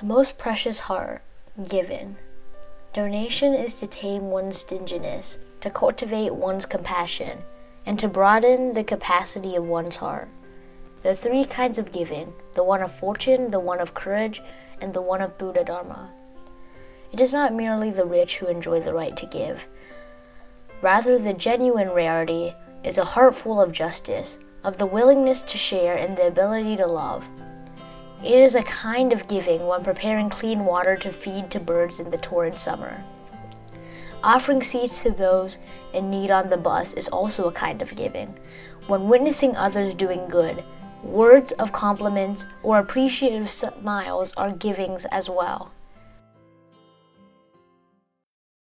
The 0.00 0.06
most 0.06 0.38
precious 0.38 0.78
heart 0.78 1.22
given. 1.68 2.18
Donation 2.92 3.52
is 3.52 3.74
to 3.74 3.88
tame 3.88 4.30
one's 4.30 4.58
stinginess, 4.58 5.38
to 5.60 5.70
cultivate 5.70 6.32
one's 6.32 6.66
compassion, 6.66 7.42
and 7.84 7.98
to 7.98 8.06
broaden 8.06 8.74
the 8.74 8.84
capacity 8.84 9.56
of 9.56 9.66
one's 9.66 9.96
heart. 9.96 10.28
There 11.02 11.10
are 11.10 11.16
three 11.16 11.44
kinds 11.44 11.80
of 11.80 11.90
giving 11.90 12.32
the 12.54 12.62
one 12.62 12.80
of 12.80 12.92
fortune, 12.92 13.50
the 13.50 13.58
one 13.58 13.80
of 13.80 13.92
courage, 13.92 14.40
and 14.80 14.94
the 14.94 15.02
one 15.02 15.20
of 15.20 15.36
Buddha 15.36 15.64
Dharma. 15.64 16.12
It 17.10 17.18
is 17.18 17.32
not 17.32 17.52
merely 17.52 17.90
the 17.90 18.06
rich 18.06 18.38
who 18.38 18.46
enjoy 18.46 18.78
the 18.78 18.94
right 18.94 19.16
to 19.16 19.26
give. 19.26 19.66
Rather, 20.80 21.18
the 21.18 21.32
genuine 21.32 21.90
rarity 21.90 22.54
is 22.84 22.98
a 22.98 23.04
heart 23.04 23.34
full 23.34 23.60
of 23.60 23.72
justice, 23.72 24.38
of 24.62 24.76
the 24.76 24.86
willingness 24.86 25.42
to 25.42 25.58
share 25.58 25.96
and 25.96 26.16
the 26.16 26.28
ability 26.28 26.76
to 26.76 26.86
love. 26.86 27.24
It 28.22 28.32
is 28.32 28.56
a 28.56 28.64
kind 28.64 29.12
of 29.12 29.28
giving 29.28 29.66
when 29.68 29.84
preparing 29.84 30.28
clean 30.28 30.64
water 30.64 30.96
to 30.96 31.10
feed 31.12 31.52
to 31.52 31.60
birds 31.60 32.00
in 32.00 32.10
the 32.10 32.18
torrid 32.18 32.56
summer. 32.56 33.04
Offering 34.24 34.60
seats 34.60 35.04
to 35.04 35.10
those 35.12 35.56
in 35.92 36.10
need 36.10 36.32
on 36.32 36.50
the 36.50 36.56
bus 36.56 36.92
is 36.94 37.06
also 37.06 37.46
a 37.46 37.52
kind 37.52 37.80
of 37.80 37.94
giving. 37.94 38.36
When 38.88 39.08
witnessing 39.08 39.54
others 39.54 39.94
doing 39.94 40.28
good, 40.28 40.64
words 41.04 41.52
of 41.52 41.70
compliment 41.70 42.44
or 42.64 42.78
appreciative 42.78 43.48
smiles 43.48 44.32
are 44.36 44.50
givings 44.50 45.04
as 45.04 45.30
well. 45.30 45.70